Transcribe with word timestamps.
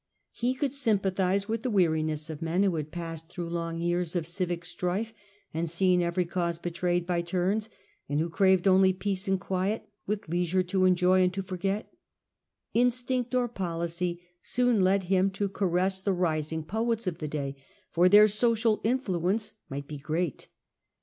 He 0.31 0.55
could 0.55 0.73
sympathise 0.73 1.47
with 1.47 1.61
the 1.61 1.69
weariness 1.69 2.27
of 2.31 2.41
men 2.41 2.63
who 2.63 2.73
had 2.77 2.89
passed 2.89 3.29
through 3.29 3.49
long 3.51 3.77
years 3.79 4.15
of 4.15 4.25
civic 4.25 4.65
strife 4.65 5.13
and 5.53 5.69
seen 5.69 6.01
every 6.01 6.25
cause 6.25 6.57
betrayed 6.57 7.05
by 7.05 7.21
turns, 7.21 7.69
and 8.09 8.19
who 8.19 8.27
craved 8.27 8.67
only 8.67 8.93
peace 8.93 9.27
and 9.27 9.39
quiet, 9.39 9.87
with 10.07 10.27
leisure 10.27 10.63
to 10.63 10.85
enjoy 10.85 11.21
and 11.21 11.35
to 11.35 11.43
forget, 11.43 11.83
through 11.91 11.97
the 12.73 12.79
Instinct 12.79 13.35
or 13.35 13.47
policy 13.47 14.23
soon 14.41 14.81
led 14.83 15.03
him 15.03 15.29
to 15.29 15.47
caress 15.47 15.99
the 15.99 16.09
po«ts, 16.13 16.19
rising 16.19 16.63
poets 16.63 17.05
of 17.05 17.19
the 17.19 17.27
day, 17.27 17.55
for 17.91 18.09
their 18.09 18.27
social 18.27 18.81
influence 18.83 19.53
might 19.69 19.87
be 19.87 19.99
great. 19.99 20.47